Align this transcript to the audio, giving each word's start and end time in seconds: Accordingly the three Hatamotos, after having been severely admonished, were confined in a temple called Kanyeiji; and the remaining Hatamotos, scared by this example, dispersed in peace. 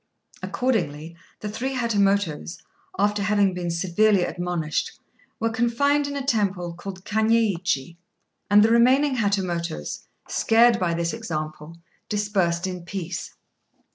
Accordingly 0.41 1.15
the 1.41 1.47
three 1.47 1.75
Hatamotos, 1.75 2.57
after 2.97 3.21
having 3.21 3.53
been 3.53 3.69
severely 3.69 4.23
admonished, 4.23 4.93
were 5.39 5.51
confined 5.51 6.07
in 6.07 6.15
a 6.15 6.25
temple 6.25 6.73
called 6.73 7.05
Kanyeiji; 7.05 7.97
and 8.49 8.63
the 8.63 8.71
remaining 8.71 9.17
Hatamotos, 9.17 10.07
scared 10.27 10.79
by 10.79 10.95
this 10.95 11.13
example, 11.13 11.77
dispersed 12.09 12.65
in 12.65 12.81
peace. 12.83 13.35